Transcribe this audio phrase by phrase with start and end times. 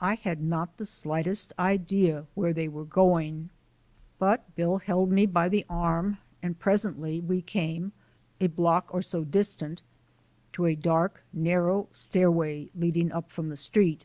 [0.00, 3.50] I had not the slightest idea where they were going,
[4.18, 7.92] but Bill held me by the arm and presently we came,
[8.40, 9.80] a block or so distant,
[10.54, 14.02] to a dark, narrow stairway leading up from the street.